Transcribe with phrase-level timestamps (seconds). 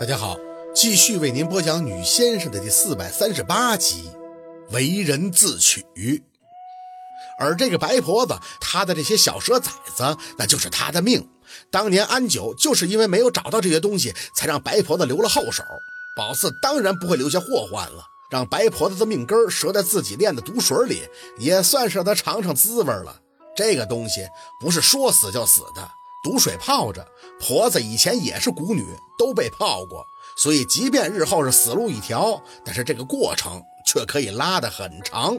[0.00, 0.38] 大家好，
[0.74, 4.10] 继续为您播讲《女先生》的第四百三十八集
[4.72, 5.82] 《为人自取》。
[7.38, 11.28] 而这个白婆子，她的这些小蛇崽子，那就是她的命。
[11.70, 15.62] 当年安九就是因为没有找到这些东西，才让白婆子留了后手。
[16.16, 21.02] 宝四当然不会留下祸患了，让白婆子的命根折在自己炼的毒水里，
[21.36, 23.20] 也算是让他尝尝滋味了。
[23.54, 24.26] 这个东西
[24.62, 25.86] 不是说死就死的。
[26.22, 27.06] 毒水泡着，
[27.40, 28.84] 婆子以前也是蛊女，
[29.18, 30.04] 都被泡过，
[30.36, 35.38] 所以即便日后是死路一条，但是这个过程却可以拉得很长。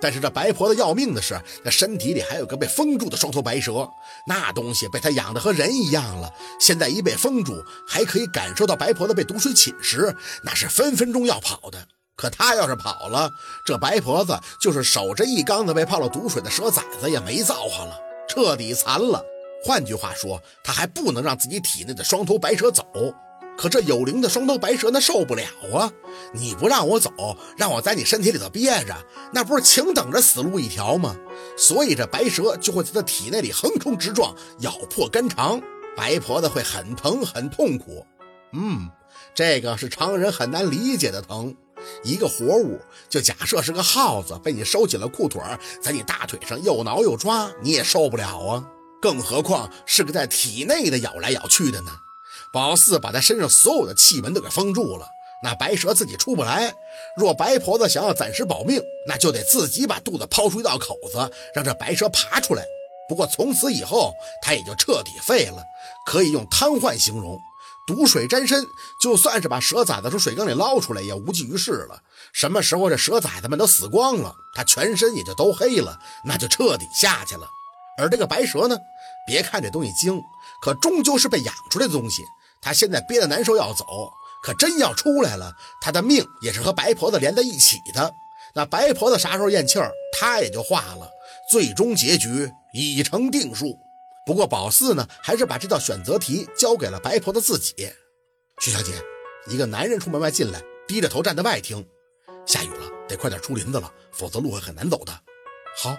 [0.00, 3.88] 但是这白婆子要命的是，那身体里还有个被封住的双头白蛇，
[4.26, 11.86] 那东西被她养得和人一样了，现在一被封住，还可以感受到白婆子被毒水侵蚀，那是分分钟要跑的。
[12.16, 13.30] 可她要是跑了，
[13.64, 17.96] 这白婆子就是守着一缸子被泡了毒水的蛇崽子也没造化了，
[18.28, 19.24] 彻底残了。
[19.62, 22.84] 换句话说，他还不能让自己体内的双头白蛇走。
[23.58, 25.92] 可这有灵的双头白蛇那受不了啊！
[26.32, 27.10] 你不让我走，
[27.58, 28.96] 让我在你身体里头憋着，
[29.34, 31.14] 那不是请等着死路一条吗？
[31.58, 35.60] 所以这白蛇就会在他体内里横冲直撞，咬破肝肠。
[35.94, 38.06] 白婆子会很疼很痛苦。
[38.52, 38.88] 嗯，
[39.34, 41.54] 这个是常人很难理解的疼。
[42.02, 42.80] 一个活物，
[43.10, 45.42] 就假设是个耗子，被你收紧了裤腿，
[45.82, 48.66] 在你大腿上又挠又抓，你也受不了啊！
[49.00, 51.90] 更何况是个在体内的咬来咬去的呢？
[52.52, 55.06] 宝四把他身上所有的气门都给封住了，
[55.42, 56.74] 那白蛇自己出不来。
[57.16, 62.64] 若白婆子想要暂时保命，那就得自己把肚子抛出一道口子，让这白蛇爬出来。
[63.08, 64.12] 不过从此以后，
[64.42, 65.64] 他也就彻底废了，
[66.06, 67.38] 可以用瘫痪形容。
[67.86, 68.64] 毒水沾身，
[69.00, 72.02] 就算是把蛇崽子从水缸里捞出来，也无济于事了。
[72.32, 77.48] 什么时候这蛇崽子们都死光了，他全身也就都黑了，那就彻底下去了。
[78.00, 78.78] 而这个白蛇呢，
[79.26, 80.20] 别看这东西精，
[80.62, 82.22] 可终究是被养出来的东西。
[82.62, 83.84] 它现在憋得难受要走，
[84.42, 88.12] 可真要出来了，它的命也是和白婆子连在一起的。
[88.54, 91.08] 那白婆子啥时候咽气儿，它也就化了。
[91.50, 93.78] 最终结局已成定数。
[94.26, 97.74] 不过宝四呢，还是把这道选择题交给了白婆子自己。
[98.60, 98.92] 徐小姐，
[99.46, 101.84] 一个男人从门外进来，低着头站在外厅。
[102.46, 105.12] 下雨了，得快点出林子了，否则路会很难走的。
[105.76, 105.96] 好。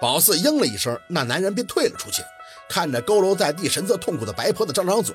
[0.00, 2.22] 宝四应了一声，那男人便退了出去，
[2.68, 5.14] 看着佝偻在地、神色痛苦的白婆子，张张嘴：“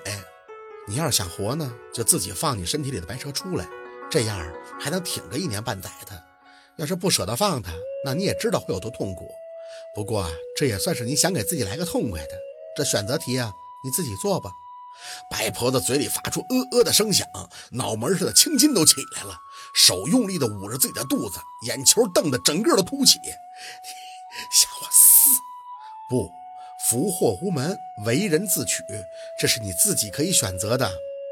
[0.88, 3.68] 你要是想活呢，就自己放你身体里的白蛇出来，
[4.10, 4.40] 这样
[4.80, 6.24] 还能挺个一年半载的。
[6.78, 7.72] 要是不舍得放他，
[8.06, 9.30] 那你也知道会有多痛苦。
[9.94, 12.32] 不过这也算是你想给自己来个痛快的。
[12.76, 13.52] 这选择题啊，
[13.84, 14.52] 你自己做吧。”
[15.32, 17.26] 白婆子嘴里发出呃呃的声响，
[17.72, 19.38] 脑门上的青筋都起来了，
[19.74, 23.18] 手用力地捂着自己的肚子，眼球瞪得整个都凸起。
[24.52, 25.30] 吓我死
[26.10, 26.30] 不？
[26.90, 28.82] 福祸无门，为人自取，
[29.40, 30.92] 这是你自己可以选择的。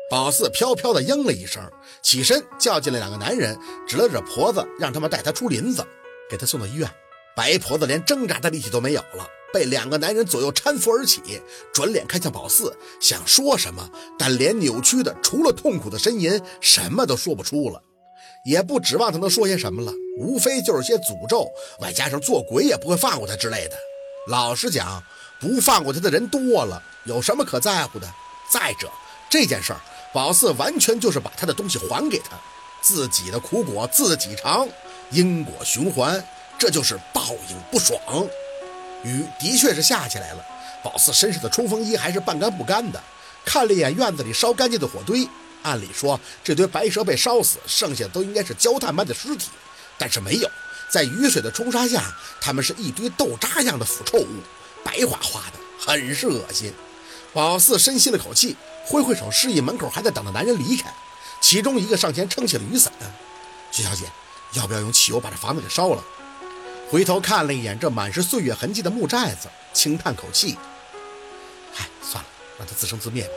[0.10, 1.64] 宝四飘飘的应了一声，
[2.04, 3.58] 起身叫进来两个男人，
[3.88, 5.86] 指了指婆子，让他们带他出林子，
[6.30, 6.90] 给他送到医院。
[7.36, 11.42] 白婆子连挣扎的力气都没有了，被两个男人左右搀扶而起，
[11.74, 13.90] 转脸看向宝四，想说什么，
[14.20, 17.82] 但脸扭曲的，除了痛苦的呻吟，什么都说不出了。
[18.48, 23.76] 也不指望他能说些什么了，无非就是些诅咒，外加上做鬼也不会放过他之类的。
[24.30, 25.04] 老实讲，
[25.38, 28.08] 不放过他的人多了，有什么可在乎的？
[28.50, 28.90] 再者，
[29.30, 29.82] 这件事儿，
[30.14, 32.40] 宝四完全就是把他的东西还给他，
[32.82, 34.66] 自己的苦果自己尝，
[35.12, 36.26] 因果循环，
[36.58, 38.00] 这就是报应不爽。
[39.04, 40.46] 雨的确是下起来了，
[40.82, 43.04] 宝四身上的冲锋衣还是半干不干的，
[43.44, 45.28] 看了一眼院子里烧干净的火堆。
[45.64, 49.50] 按理说，这堆白蛇被烧死，剩下的都应该是焦炭般的尸体，
[49.98, 50.50] 但是没有，
[50.90, 52.04] 在雨水的冲刷下，
[52.40, 54.28] 它们是一堆豆渣样的腐臭物，
[54.84, 56.74] 白花花的，很是恶心。
[57.34, 60.94] 宝四深吸了口气，挥挥手示意门口还在等的男人离开。
[61.42, 62.92] 其中一个上前撑起了雨伞
[63.72, 64.06] ：“徐小姐，
[64.54, 66.04] 要不要用汽油把这房子给烧了？”
[66.90, 70.58] 回头看了一眼这满是岁月痕迹的木寨子，轻叹口气
[71.76, 73.34] ：“嗨，算了，让它自生自灭吧。”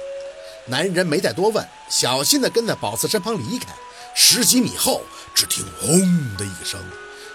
[0.66, 3.66] 男人没再多问，小心地跟在宝四身旁离开。
[4.14, 5.02] 十几米后，
[5.34, 5.90] 只听“轰”
[6.36, 6.80] 的一声，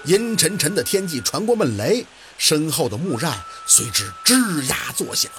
[0.03, 2.05] 阴沉沉的天际传过闷雷，
[2.37, 3.33] 身后的木寨
[3.65, 5.31] 随之吱呀作响。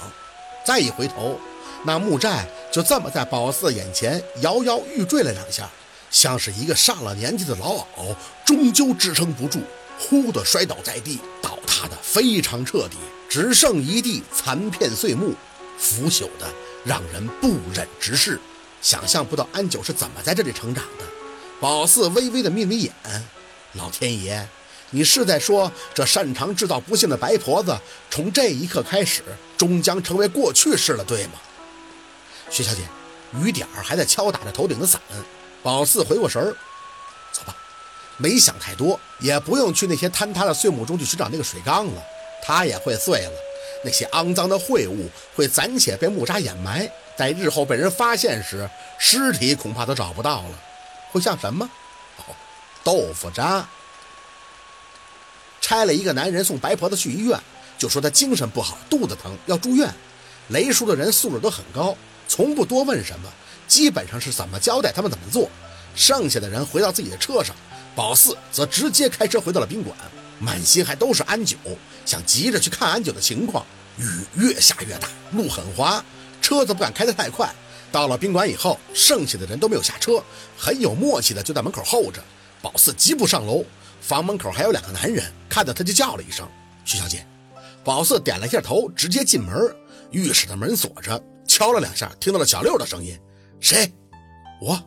[0.65, 1.39] 再一回头，
[1.85, 5.69] 那木寨就这么在宝四眼前摇摇欲坠了两下，
[6.11, 9.61] 像是一个上了年纪的老媪，终究支撑不住，
[9.99, 12.97] 忽地摔倒在地，倒塌的非常彻底，
[13.29, 15.35] 只剩一地残片碎木，
[15.79, 16.51] 腐朽的。
[16.87, 18.41] 让人不忍直视，
[18.81, 21.05] 想象不到安九是怎么在这里成长的。
[21.61, 22.93] 宝四微微的眯眯眼，
[23.73, 24.47] 老天爷，
[24.91, 27.77] 你是在说这擅长制造不幸的白婆子，
[28.09, 29.25] 从这一刻开始
[29.59, 31.33] 终将成为过去式了，对吗？
[32.51, 32.83] 徐小姐，
[33.43, 35.01] 雨点儿还在敲打着头顶的伞。
[35.65, 36.55] 宝四回过神儿，
[37.33, 37.57] 走吧，
[38.17, 42.03] 没想太多，也不用去那些坍塌的碎木中去寻找那个水缸了，
[42.45, 43.33] 它也会碎了。
[43.85, 48.69] 那些肮脏的秽物会暂且被木渣掩埋，在日后被人发现时，
[48.99, 50.63] 尸体恐怕都找不到了。
[51.13, 51.69] 会像什么？
[52.19, 52.35] 哦，
[52.83, 53.67] 豆腐渣。
[55.61, 57.39] 拆了一个男人送白婆子去医院，
[57.77, 59.93] 就说他精神不好，肚子疼要住院。
[60.49, 61.97] 雷叔的人素质都很高，
[62.29, 63.29] 从不多问什么，
[63.67, 65.51] 基本上是怎么交代他们怎么做。
[65.95, 67.57] 剩下的人回到自己的车上，
[67.95, 69.97] 宝四则直接开车回到了宾馆，
[70.39, 71.57] 满心还都是安九，
[72.05, 73.65] 想急着去看安九的情况。
[73.99, 74.05] 雨
[74.35, 76.05] 越下越大，路很滑，
[76.43, 77.53] 车子不敢开得太快。
[77.91, 80.23] 到了宾馆以后，剩下的人都没有下车，
[80.57, 82.23] 很有默契的就在门口候着。
[82.61, 83.65] 宝四急步上楼，
[84.01, 86.47] 房门口还有两个男人，看到他就叫了一声
[86.85, 87.27] ：“徐小姐。”
[87.83, 89.55] 宝四点了一下头，直接进门。
[90.11, 93.19] 浴室的门锁着，敲了两下，听到了小六的声音
[93.61, 93.91] ：“谁？
[94.61, 94.79] 我。”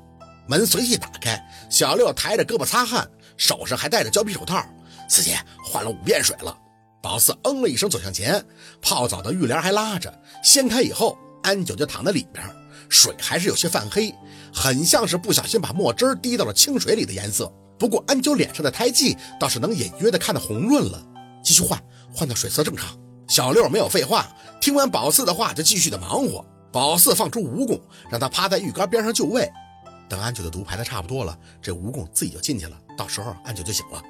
[0.48, 4.63] 门随即打开，小六抬着胳膊擦汗，手上还戴着胶皮手套。
[5.09, 6.57] 四姐换了五遍水了。
[7.01, 8.45] 宝四嗯了一声，走向前，
[8.81, 10.13] 泡澡的浴帘还拉着，
[10.44, 12.45] 掀开以后，安九就躺在里边，
[12.89, 14.13] 水还是有些泛黑，
[14.53, 17.51] 很像是不小心把墨汁滴到了清水里的颜色。
[17.77, 21.01] 不过安九脸上的胎记倒是能隐约的看到红润了。
[21.41, 21.81] 继续换，
[22.13, 22.89] 换到水色正常。
[23.29, 24.27] 小六没有废话，
[24.59, 26.45] 听完宝四的话就继续的忙活。
[26.71, 27.79] 宝四放出蜈蚣，
[28.12, 29.50] 让他趴在浴缸边上就位。
[30.09, 34.03] 等安九的毒排的差不多了，这蜈蚣自己就进去了，到时候安九就醒了。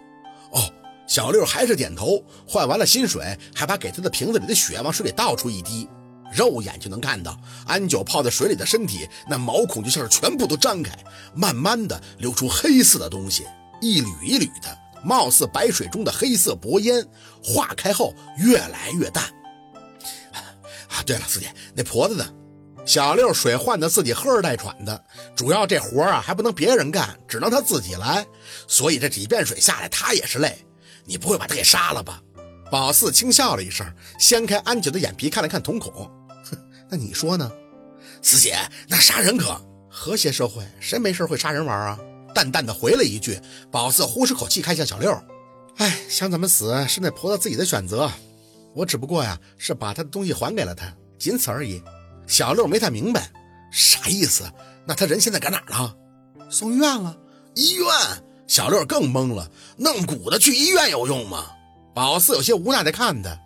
[0.52, 0.64] 哦，
[1.10, 2.24] 小六还是点头。
[2.48, 5.90] 换完了新水，还把给他的瓶子里的血往水里倒出一滴，
[6.32, 10.96] 肉眼就能看到安九泡在水里的身体，那毛孔就像是全部都张开，
[11.34, 13.46] 慢慢的流出黑色的东西，
[13.82, 17.04] 一缕一缕的，貌似白水中的黑色薄烟，
[17.44, 19.24] 化开后越来越淡。
[20.90, 22.26] 啊，对了，四姐，那婆子呢？
[22.86, 25.04] 小六水换的自己喝着带喘的，
[25.36, 28.26] 主要这活啊还不能别人干，只能他自己来，
[28.68, 30.58] 所以这几遍水下来他也是累。
[31.10, 32.22] 你不会把他给杀了吧？
[32.70, 33.84] 宝四轻笑了一声，
[34.20, 35.92] 掀开安九的眼皮看了看瞳孔，
[36.46, 36.56] 哼，
[36.88, 37.52] 那你说呢？
[38.22, 38.56] 四姐，
[38.88, 39.60] 那杀人可
[39.90, 42.00] 和谐社会谁没事会杀人玩啊？
[42.36, 43.42] 淡淡的回了一句。
[43.72, 45.12] 宝四呼出口气，看向小六，
[45.78, 48.12] 哎，想怎么死是那婆子自己的选择，
[48.76, 51.82] 我只不过呀是把她的东西还给了她，仅此而已。
[52.28, 53.32] 小六没太明白，
[53.72, 54.44] 啥意思？
[54.86, 55.96] 那他人现在搁哪儿了？
[56.52, 57.18] 送医院了。
[57.56, 57.88] 医院？
[58.50, 59.50] 小六更懵了。
[59.78, 61.46] 弄骨的去医院有用吗？
[61.94, 63.40] 宝四有些无奈的看他，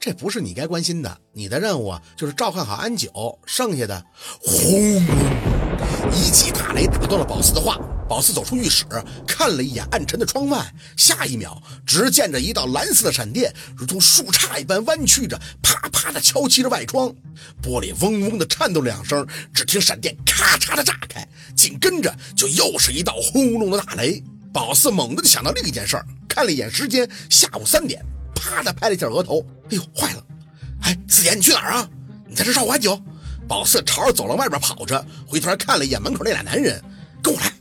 [0.00, 1.18] 这不是你该关心的。
[1.32, 4.04] 你的任务，就是照看好安九，剩下的……
[4.40, 5.04] 轰！
[6.10, 7.78] 一记大雷打断了宝四的话。
[8.08, 8.86] 宝四走出浴室，
[9.26, 17.14] 看了一眼暗沉的窗外，下一秒，只见着一道蓝色的闪电，如同树杈一般弯曲着，啪啪的敲击着外窗，
[17.62, 24.24] 玻璃嗡嗡的颤动两声，只听闪电咔嚓的炸开，紧跟着就又是一道轰隆的大雷。
[24.52, 28.04] 宝四猛地就想到另一件事儿，看了一眼时间，下午三点，
[28.34, 30.24] 啪的拍了一下额头，哎呦，坏了！
[30.82, 31.88] 哎，四姐，你去哪儿啊？
[32.26, 33.00] 你在这照顾安九？
[33.46, 36.82] 宝四朝着走廊外边跑着，回头看了一眼门口那俩男人，
[37.22, 37.52] 跟我来。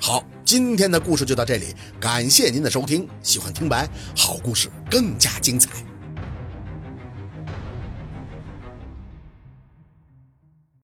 [0.00, 3.08] 好，今天的故事就到这里，感谢您的收听。
[3.22, 5.70] 喜欢听白，好故事更加精彩。